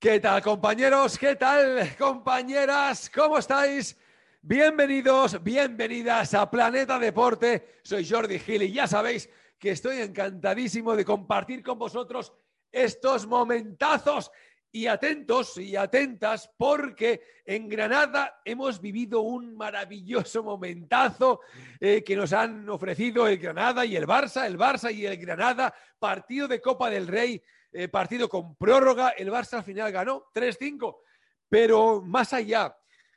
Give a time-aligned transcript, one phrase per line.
[0.00, 1.18] ¿Qué tal, compañeros?
[1.18, 3.10] ¿Qué tal, compañeras?
[3.14, 3.98] ¿Cómo estáis?
[4.40, 7.80] Bienvenidos, bienvenidas a Planeta Deporte.
[7.82, 9.28] Soy Jordi Gil y ya sabéis
[9.58, 12.32] que estoy encantadísimo de compartir con vosotros
[12.72, 14.32] estos momentazos.
[14.72, 21.40] Y atentos y atentas porque en Granada hemos vivido un maravilloso momentazo
[21.80, 25.74] eh, que nos han ofrecido el Granada y el Barça, el Barça y el Granada,
[25.98, 29.10] partido de Copa del Rey eh, partido con prórroga.
[29.10, 30.98] El Barça al final ganó 3-5.
[31.48, 32.76] Pero más allá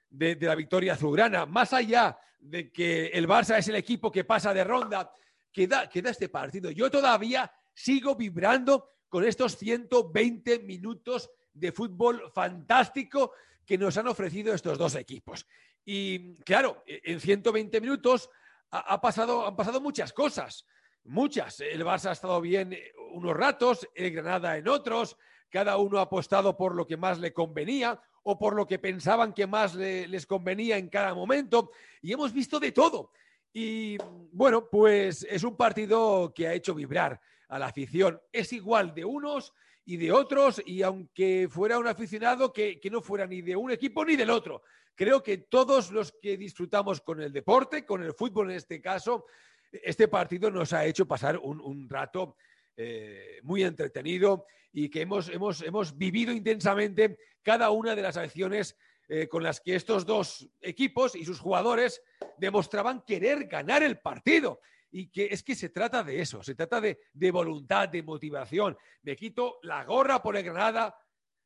[0.09, 4.53] de, la victoria azulgrana, más allá de que el Barça es el equipo que pasa
[4.53, 5.11] de ronda,
[5.51, 6.69] queda, queda este partido.
[6.71, 13.33] Yo todavía sigo vibrando con estos 120 minutos de fútbol fantástico
[13.65, 15.47] que nos han ofrecido estos dos equipos.
[15.85, 18.29] Y claro, en 120 minutos
[18.71, 20.65] ha pasado, han pasado muchas cosas
[21.05, 21.59] muchas.
[21.59, 25.17] El Barça ha estado bien eh, unos ratos, el Granada en otros,
[25.49, 29.33] cada uno ha apostado por lo que más le convenía o por lo que pensaban
[29.33, 33.11] que más les convenía en cada momento y hemos visto de todo.
[33.51, 33.97] Y
[34.31, 37.19] bueno, pues es un partido que ha hecho vibrar
[37.49, 38.19] a la afición.
[38.31, 39.53] Es igual de unos
[39.85, 43.71] y de otros y aunque fuera un aficionado que, que no fuera ni de un
[43.71, 44.63] equipo ni del otro,
[44.95, 49.25] creo que todos los que disfrutamos con el deporte, con el fútbol en este caso,
[49.71, 52.35] este partido nos ha hecho pasar un, rato
[52.77, 58.77] eh, muy entretenido y que hemos, hemos, hemos, vivido intensamente cada una de las acciones
[59.07, 62.01] eh, con las que estos dos equipos y sus jugadores
[62.37, 64.59] demostraban querer ganar el partido.
[64.95, 68.77] Y que es que se trata de eso, se trata de, de voluntad, de motivación.
[69.01, 70.95] Me quito la gorra por el Granada,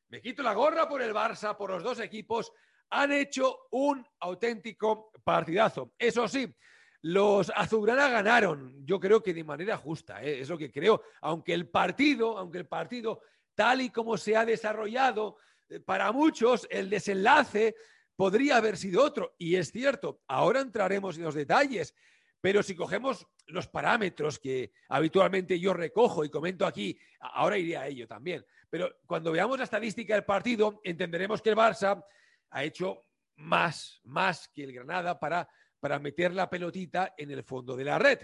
[0.10, 2.52] me quito la gorra por el Barça, por los dos equipos.
[2.90, 5.94] Han hecho un auténtico partidazo.
[5.98, 6.54] Eso sí,
[7.02, 10.42] los azulgrana ganaron, yo creo que de manera justa, ¿eh?
[10.42, 13.22] es lo que creo, aunque el partido, aunque el partido
[13.56, 15.38] tal y como se ha desarrollado,
[15.70, 17.76] eh, para muchos el desenlace
[18.16, 19.36] podría haber sido otro.
[19.38, 21.94] Y es cierto, ahora entraremos en los detalles,
[22.42, 27.88] pero si cogemos los parámetros que habitualmente yo recojo y comento aquí, ahora iré a
[27.88, 28.46] ello también.
[28.70, 32.04] Pero cuando veamos la estadística del partido, entenderemos que el Barça
[32.50, 33.06] ha hecho
[33.38, 35.48] más, más que el Granada para
[35.80, 38.20] para meter la pelotita en el fondo de la red.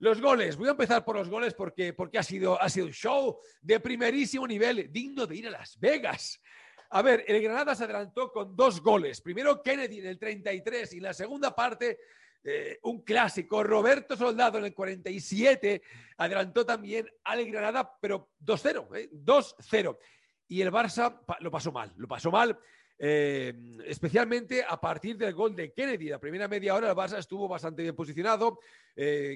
[0.00, 2.92] Los goles, voy a empezar por los goles porque, porque ha, sido, ha sido un
[2.92, 6.40] show de primerísimo nivel, digno de ir a Las Vegas.
[6.90, 9.20] A ver, el Granada se adelantó con dos goles.
[9.20, 11.98] Primero Kennedy en el 33 y en la segunda parte
[12.44, 13.62] eh, un clásico.
[13.62, 15.82] Roberto Soldado en el 47
[16.16, 19.94] adelantó también al Granada, pero 2-0, 2-0.
[19.94, 19.98] ¿eh?
[20.48, 22.58] Y el Barça lo pasó mal, lo pasó mal.
[23.00, 23.54] Eh,
[23.84, 26.08] especialmente a partir del gol de Kennedy.
[26.08, 28.60] La primera media hora el Barça estuvo bastante bien posicionado,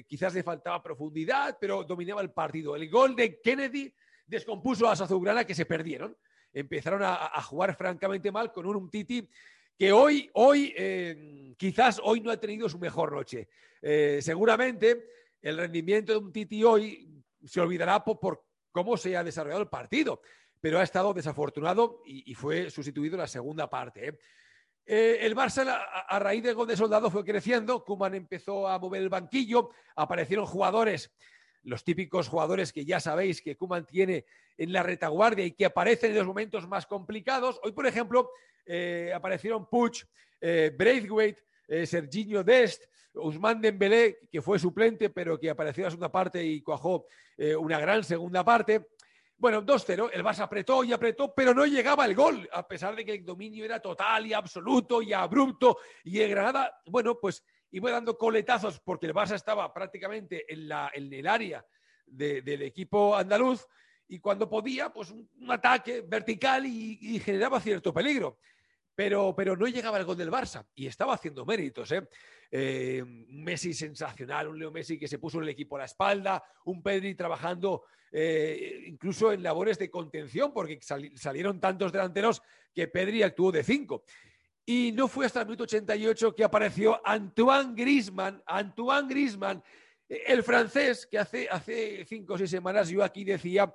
[0.07, 2.75] quizás le faltaba profundidad, pero dominaba el partido.
[2.75, 3.93] El gol de Kennedy
[4.25, 6.17] descompuso a Azulgrana que se perdieron.
[6.51, 9.27] Empezaron a, jugar francamente mal con un Titi
[9.77, 10.73] que hoy, hoy
[11.63, 13.47] quizás hoy no ha tenido su mejor noche.
[14.19, 15.07] seguramente
[15.41, 20.21] el rendimiento de un Titi hoy se olvidará por cómo se ha desarrollado el partido
[20.63, 24.07] pero ha estado desafortunado y, fue sustituido en la segunda parte.
[24.07, 24.19] ¿eh?
[24.85, 25.65] Eh, el Barça,
[26.07, 27.83] a, raíz del gol de Soldado, fue creciendo.
[27.83, 29.71] Kuman empezó a mover el banquillo.
[29.97, 31.13] Aparecieron jugadores,
[31.63, 34.23] los típicos jugadores que ya sabéis que Kuman tiene
[34.57, 37.59] en la retaguardia y que aparecen en los momentos más complicados.
[37.61, 38.31] Hoy, por ejemplo,
[38.65, 40.05] eh, aparecieron Puch,
[40.39, 41.43] Braithwaite,
[41.85, 46.61] Serginho Dest, Usman Dembélé, que fue suplente, pero que apareció en la segunda parte y
[46.61, 47.05] cuajó
[47.59, 48.87] una gran segunda parte.
[49.37, 53.03] Bueno, 2-0, el Barça apretó y apretó, pero no llegaba el gol, a pesar de
[53.03, 55.79] que el dominio era total y absoluto y abrupto.
[56.03, 61.27] Y el Granada, bueno, pues iba dando coletazos porque el Barça estaba prácticamente en el
[61.27, 61.65] área
[62.05, 63.67] del equipo andaluz
[64.07, 68.37] y cuando podía, pues un, ataque vertical y, generaba cierto peligro.
[68.95, 71.91] Pero, pero no llegaba el gol del Barça y estaba haciendo méritos.
[71.91, 72.07] ¿eh?
[72.51, 76.83] Eh, Messi sensacional, un Leo Messi que se puso el equipo a la espalda, un
[76.83, 80.79] Pedri trabajando eh, incluso en labores de contención, porque
[81.15, 82.43] salieron tantos delanteros
[82.73, 84.03] que Pedri actuó de cinco.
[84.65, 89.63] Y no fue hasta el minuto 88 que apareció Antoine Grisman, Antoine Grisman,
[90.07, 93.73] el francés, que hace, hace cinco o seis semanas yo aquí decía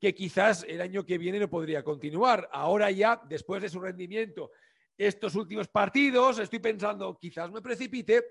[0.00, 2.48] que quizás el año que viene no podría continuar.
[2.52, 4.52] Ahora ya, después de su rendimiento,
[4.96, 8.26] estos últimos partidos, estoy pensando, quizás me precipite.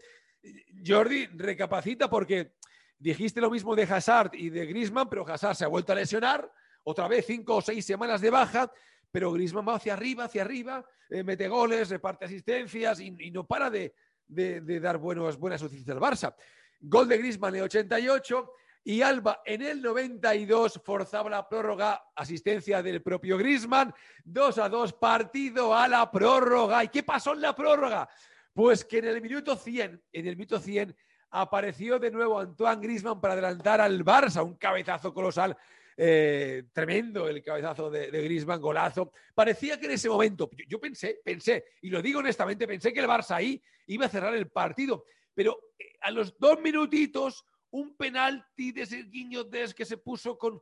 [0.85, 2.53] Jordi, recapacita porque
[2.99, 6.51] Dijiste lo mismo de Hazard y de Grisman, pero Hazard se ha vuelto a lesionar,
[6.83, 8.71] otra vez cinco o seis semanas de baja,
[9.11, 13.69] pero Grisman va hacia arriba, hacia arriba, eh, mete goles, reparte asistencias y, no para
[13.69, 13.93] de,
[14.27, 16.35] dar buenos, buenas noticias al Barça.
[16.81, 18.51] Gol de Grisman en 88,
[18.83, 23.93] y Alba en el 92 forzaba la prórroga, asistencia del propio Grisman,
[24.23, 26.83] 2 a 2, partido a la prórroga.
[26.83, 28.07] ¿Y qué pasó en la prórroga?
[28.53, 30.95] Pues que en el minuto 100, en el minuto 100
[31.31, 35.57] apareció de nuevo Antoine Grisman para adelantar al Barça, un cabezazo colosal
[35.99, 39.11] eh, tremendo el cabezazo de, Griezmann, golazo.
[39.33, 43.07] Parecía que en ese momento, yo, pensé, pensé, y lo digo honestamente, pensé que el
[43.07, 48.71] Barça ahí iba a cerrar el partido, pero eh, a los dos minutitos, un penalti
[48.71, 50.61] de Sergiño Des que se puso con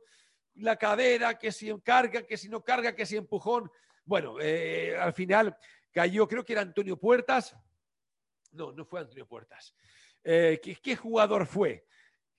[0.54, 3.70] la cadera, que si carga, que si no carga, que si empujón.
[4.04, 5.56] Bueno, eh, al final
[5.92, 7.56] cayó, creo que era Antonio Puertas.
[8.52, 9.74] No, no fue Antonio Puertas.
[10.22, 11.86] ¿qué, ¿qué, jugador fue?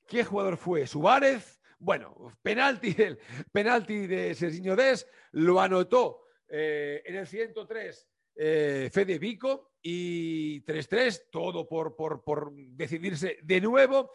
[0.06, 0.86] ¿Qué jugador fue?
[0.88, 1.62] ¿Suárez?
[1.80, 3.20] Bueno, penalti, el
[3.52, 11.26] penalti de Serginho Des lo anotó eh, en el 103 eh, Fede Vico y 3-3,
[11.32, 14.12] todo por, por, decidirse de nuevo.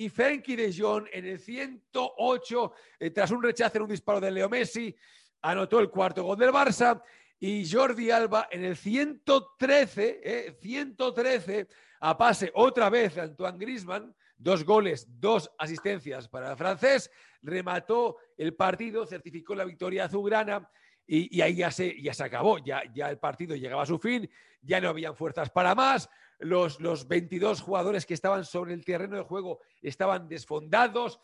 [0.00, 4.30] Y Frenkie de Jong en el 108, eh, tras un rechazo en un disparo de
[4.30, 4.96] Leo Messi,
[5.42, 7.02] anotó el cuarto gol del Barça.
[7.38, 11.68] Y Jordi Alba en el 113, 113,
[12.00, 17.10] a pase otra vez Antoine Grisman, dos goles, dos asistencias para el francés,
[17.42, 20.66] remató el partido, certificó la victoria azulgrana
[21.06, 24.30] y, ahí ya se, ya se acabó, ya, ya el partido llegaba a su fin,
[24.62, 26.08] ya no habían fuerzas para más,
[26.40, 31.20] los, los 22 jugadores que estaban sobre el terreno de juego estaban desfondados,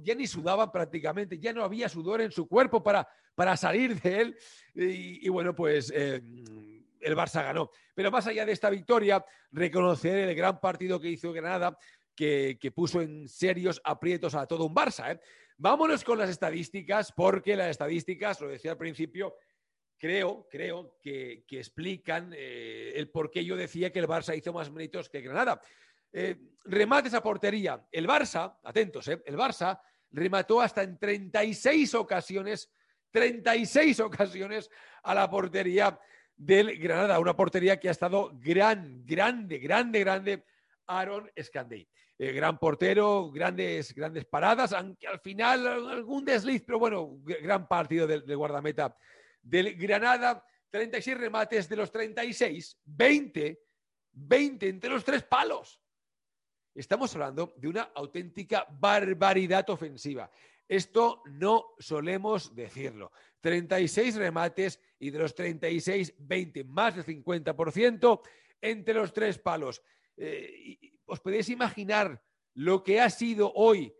[0.00, 4.20] ya ni sudaban prácticamente, ya no había sudor en su cuerpo para, para salir de
[4.20, 4.38] él
[4.74, 5.92] y, bueno, pues...
[5.94, 6.22] Eh,
[6.98, 7.70] el Barça ganó.
[7.94, 11.78] Pero más allá de esta victoria, reconocer el gran partido que hizo Granada,
[12.16, 15.14] que, puso en serios aprietos a todo un Barça.
[15.14, 15.20] ¿eh?
[15.58, 19.36] Vámonos con las estadísticas, porque las estadísticas, lo decía al principio,
[19.98, 24.70] creo, creo que, explican eh, el por qué yo decía que el Barça hizo más
[24.70, 25.60] méritos que Granada.
[26.12, 27.86] Eh, remates a portería.
[27.90, 32.70] El Barça, atentos, el Barça remató hasta en 36 ocasiones,
[33.10, 34.70] 36 ocasiones
[35.02, 35.98] a la portería
[36.34, 40.44] del Granada, una portería que ha estado gran, grande, grande, grande,
[40.86, 41.88] Aaron Scandey.
[42.18, 48.06] Eh, gran portero, grandes, grandes paradas, aunque al final algún desliz, pero bueno, gran partido
[48.06, 48.96] del, guardameta
[49.46, 50.44] del Granada.
[50.70, 53.62] 36 remates de los 36, 20,
[54.12, 55.80] 20 entre los tres palos.
[56.74, 60.30] Estamos hablando de una auténtica barbaridad ofensiva.
[60.68, 63.12] Esto no solemos decirlo.
[63.40, 68.20] 36 remates y de los 36, 20, más del 50%
[68.60, 69.82] entre los tres palos.
[70.16, 72.22] Eh, ¿Os podéis imaginar
[72.54, 73.94] lo que ha sido hoy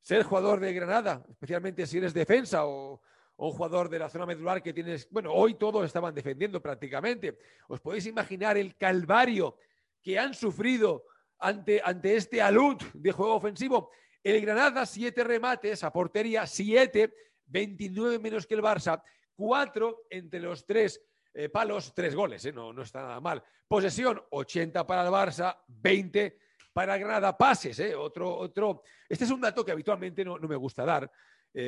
[0.00, 3.00] ser jugador de Granada, especialmente si eres defensa o,
[3.36, 7.38] un jugador de la zona medular que tienes, bueno, hoy todos estaban defendiendo prácticamente.
[7.68, 9.56] ¿Os podéis imaginar el calvario
[10.02, 11.04] que han sufrido
[11.38, 13.90] ante, ante este alud de juego ofensivo?
[14.22, 17.12] El Granada, siete remates a portería, siete,
[17.46, 19.02] 29 menos que el Barça,
[19.34, 21.02] cuatro entre los tres
[21.34, 23.42] eh, palos, tres goles, eh, no, no está nada mal.
[23.66, 26.38] Posesión, 80 para el Barça, 20
[26.72, 27.36] para Granada.
[27.36, 28.82] Pases, eh, otro, otro.
[29.08, 31.10] Este es un dato que habitualmente no, me gusta dar,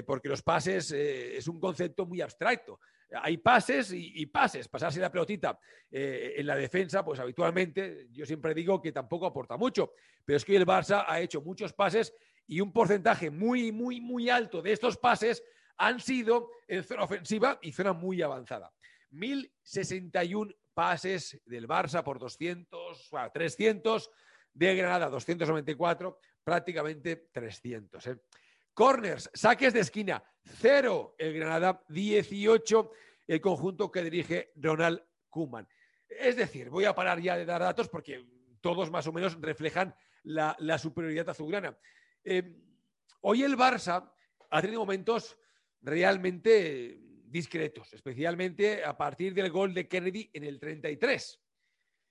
[0.05, 2.81] porque los pases es un concepto muy abstracto.
[3.23, 5.59] Hay pases y, pases, pasarse la pelotita
[5.91, 9.93] en la defensa, pues habitualmente yo siempre digo que tampoco aporta mucho,
[10.25, 12.13] pero es que el Barça ha hecho muchos pases
[12.49, 15.43] y un porcentaje muy, muy, muy alto de estos pases
[15.79, 18.73] han sido en zona ofensiva y zona muy avanzada.
[19.11, 24.11] 1061 pases del Barça por 200, 300
[24.53, 28.07] de Granada, 294, prácticamente 300.
[28.07, 28.19] ¿eh?
[28.77, 32.91] Corners, saques de esquina, 0 el Granada, 18
[33.27, 35.67] el conjunto que dirige Ronald Kuman.
[36.07, 38.29] Es decir, voy a parar ya de dar datos porque
[38.61, 41.75] todos más o menos reflejan la, superioridad azulgrana.
[42.23, 42.55] Eh,
[43.23, 44.13] hoy el Barça
[44.51, 45.39] ha tenido momentos
[45.81, 51.41] realmente discretos, especialmente a partir del gol de Kennedy en el 33.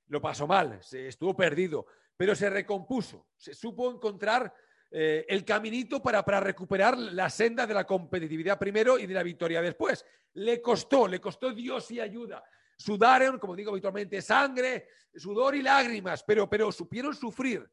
[0.07, 1.85] Lo pasó mal, se estuvo perdido,
[2.17, 4.51] pero se recompuso, se supo encontrar
[4.97, 9.23] eh, el caminito para, para recuperar la senda de la competitividad primero y de la
[9.23, 10.05] victoria después.
[10.35, 12.41] Le costó, le costó Dios y ayuda.
[12.77, 17.69] Sudaron, como digo habitualmente, sangre, sudor y lágrimas, pero, pero supieron sufrir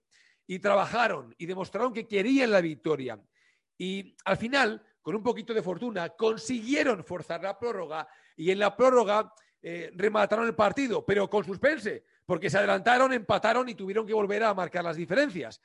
[0.49, 3.21] y trabajaron y demostraron que querían la victoria.
[3.79, 8.77] Y al final, con un poquito de fortuna, consiguieron forzar la prórroga y en la
[8.77, 14.13] prórroga eh, remataron el partido, pero con suspense, porque se adelantaron, empataron y tuvieron que
[14.13, 15.61] volver a marcar las diferencias.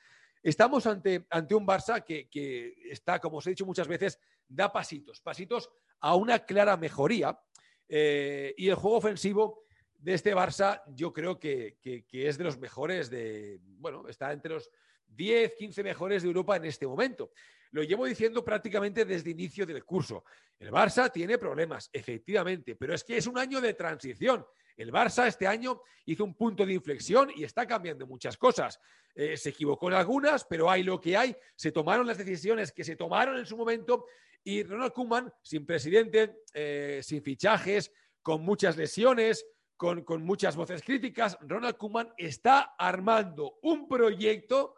[0.48, 5.20] Estamos ante, ante un Barça que, está, como os he dicho muchas veces, da pasitos,
[5.20, 5.68] pasitos
[6.00, 7.38] a una clara mejoría.
[7.86, 9.64] Eh, y el juego ofensivo
[9.98, 14.54] de este Barça yo creo que, que, es de los mejores de, bueno, está entre
[14.54, 14.70] los
[15.08, 17.30] 10, 15 mejores de Europa en este momento.
[17.72, 20.24] Lo llevo diciendo prácticamente desde inicio del curso.
[20.58, 24.46] El Barça tiene problemas, efectivamente, pero es que es un año de transición.
[24.78, 28.80] El Barça este año hizo un punto de inflexión y está cambiando muchas cosas.
[29.14, 31.36] Eh, se equivocó en algunas, pero hay lo que hay.
[31.56, 34.06] Se tomaron las decisiones que se tomaron en su momento
[34.44, 37.92] y Ronald Koeman, sin presidente, eh, sin fichajes,
[38.22, 39.44] con muchas lesiones,
[39.76, 44.76] con, con, muchas voces críticas, Ronald Koeman está armando un proyecto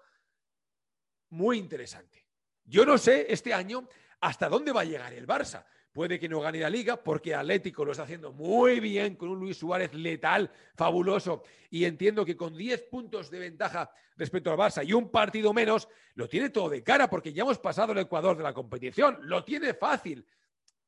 [1.29, 2.27] muy interesante.
[2.65, 3.87] Yo no sé este año
[4.21, 5.67] hasta dónde va a llegar el Barça.
[5.93, 9.41] Puede que no gane la liga porque Atlético lo está haciendo muy bien con un
[9.41, 11.43] Luis Suárez letal, fabuloso.
[11.69, 15.89] Y entiendo que con 10 puntos de ventaja respecto al Barça y un partido menos,
[16.15, 19.19] lo tiene todo de cara porque ya hemos pasado el Ecuador de la competición.
[19.23, 20.25] Lo tiene fácil.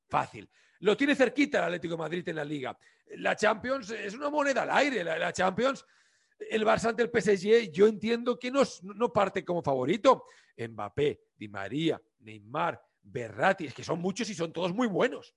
[0.08, 0.48] Fácil.
[0.80, 2.78] Lo tiene cerquita el Atlético de Madrid en la liga.
[3.16, 5.02] La Champions es una moneda al aire.
[5.02, 5.84] La, Champions,
[6.38, 10.26] el Barça ante el PSG, yo entiendo que no, no parte como favorito.
[10.56, 15.34] Mbappé, Di María, Neymar, Berrati, es que son muchos y son todos muy buenos.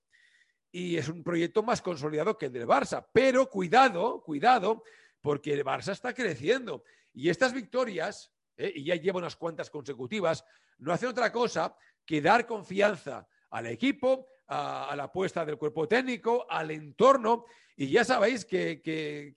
[0.70, 3.06] Y es un proyecto más consolidado que el del Barça.
[3.12, 4.82] Pero cuidado, cuidado,
[5.20, 6.84] porque el Barça está creciendo.
[7.12, 8.72] Y estas victorias, ¿eh?
[8.74, 10.44] y ya lleva unas cuantas consecutivas,
[10.78, 16.46] no hacen otra cosa que dar confianza al equipo, a, la apuesta del cuerpo técnico,
[16.48, 17.46] al entorno.
[17.76, 19.34] Y ya sabéis que,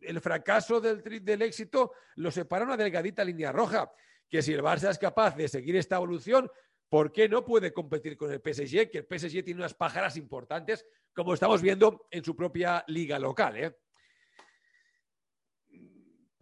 [0.00, 3.90] el fracaso del, del éxito lo separa una delgadita línea roja.
[4.28, 6.50] Que si el Barça es capaz de seguir esta evolución,
[6.88, 8.90] ¿Por qué no puede competir con el PSG?
[8.90, 13.56] Que el PSG tiene unas pájaras importantes, como estamos viendo en su propia liga local.
[13.56, 13.76] ¿eh?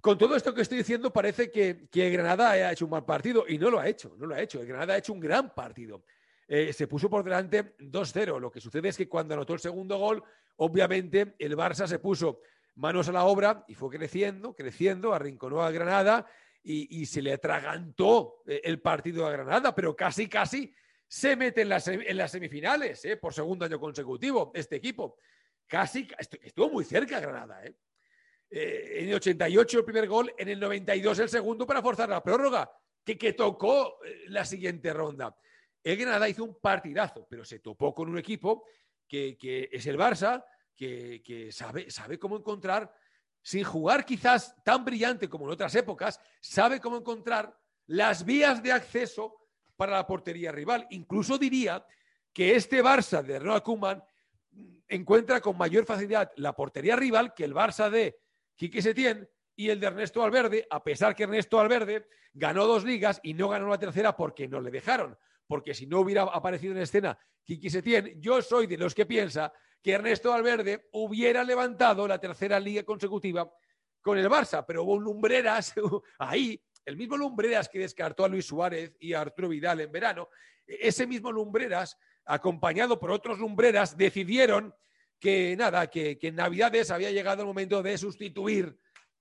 [0.00, 3.58] Con todo esto que estoy diciendo, parece que, Granada ha hecho un mal partido y
[3.58, 4.60] no lo ha hecho, no lo ha hecho.
[4.60, 6.04] El Granada ha hecho un gran partido.
[6.46, 8.38] Eh, se puso por delante 2-0.
[8.38, 10.22] Lo que sucede es que cuando anotó el segundo gol,
[10.56, 12.40] obviamente el Barça se puso
[12.76, 16.24] manos a la obra y fue creciendo, creciendo, arrinconó a Granada
[16.68, 20.74] y, se le atragantó eh, el partido a Granada, pero casi, casi
[21.06, 21.84] se mete en las,
[22.32, 25.16] semifinales eh, por segundo año consecutivo este equipo.
[25.66, 26.08] Casi,
[26.42, 27.64] estuvo muy cerca Granada.
[27.64, 27.74] Eh.
[29.00, 32.68] en el 88 el primer gol, en el 92 el segundo para forzar la prórroga,
[33.04, 35.36] que, que tocó la siguiente ronda.
[35.84, 38.64] El Granada hizo un partidazo, pero se topó con un equipo
[39.06, 40.44] que, es el Barça,
[40.74, 42.92] que, que sabe, sabe cómo encontrar
[43.46, 48.72] sin jugar quizás tan brillante como en otras épocas, sabe cómo encontrar las vías de
[48.72, 49.36] acceso
[49.76, 50.84] para la portería rival.
[50.90, 51.86] Incluso diría
[52.32, 54.02] que este Barça de Ronald Koeman
[54.88, 58.18] encuentra con mayor facilidad la portería rival que el Barça de
[58.56, 63.20] Quique Setién y el de Ernesto Valverde, a pesar que Ernesto Valverde ganó dos ligas
[63.22, 65.16] y no ganó la tercera porque no le dejaron.
[65.46, 69.52] Porque si no hubiera aparecido en escena Quique Setién, yo soy de los que piensa
[69.86, 73.48] que Ernesto Valverde hubiera levantado la tercera liga consecutiva
[74.02, 75.74] con el Barça, pero hubo un Lumbreras
[76.18, 80.28] ahí, el mismo Lumbreras que descartó a Luis Suárez y a Arturo Vidal en verano,
[80.66, 84.74] ese mismo Lumbreras, acompañado por otros Lumbreras, decidieron
[85.20, 88.76] que nada, que, en Navidades había llegado el momento de sustituir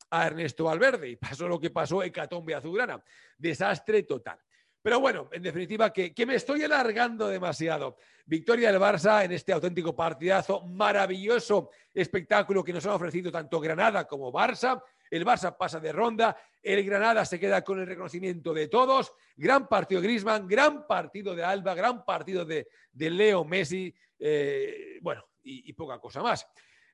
[0.09, 3.03] a Ernesto Valverde y pasó lo que pasó en Catombe Azulgrana.
[3.37, 4.39] Desastre total.
[4.85, 7.97] Pero bueno, en definitiva, que, me estoy alargando demasiado.
[8.23, 14.05] Victoria del Barça en este auténtico partidazo, maravilloso espectáculo que nos han ofrecido tanto Granada
[14.05, 14.79] como Barça.
[15.09, 19.11] El Barça pasa de ronda, el Granada se queda con el reconocimiento de todos.
[19.35, 23.91] Gran partido Grisman, gran partido de Alba, gran partido de, Leo Messi.
[24.19, 26.47] Eh, bueno, y, poca cosa más.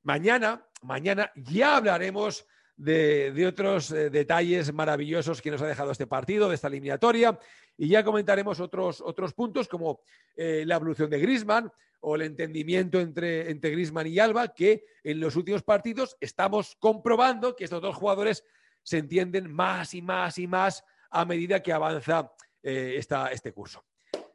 [0.03, 2.47] Mañana, mañana ya hablaremos
[2.81, 7.37] de, otros eh, detalles maravillosos que nos ha dejado este partido, de esta eliminatoria.
[7.77, 10.01] Y ya comentaremos otros, otros puntos como
[10.35, 11.71] eh, la evolución de Grisman
[12.01, 17.55] o el entendimiento entre, entre Grisman y Alba, que en los últimos partidos estamos comprobando
[17.55, 18.43] que estos dos jugadores
[18.81, 22.33] se entienden más y más y más a medida que avanza
[22.63, 22.99] eh,
[23.31, 23.85] este curso.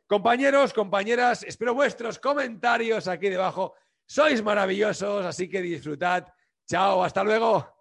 [0.06, 3.74] Compañeros, compañeras, espero vuestros comentarios aquí debajo.
[4.06, 6.28] Sois maravillosos, así que disfrutad.
[6.64, 7.75] Chao, hasta luego.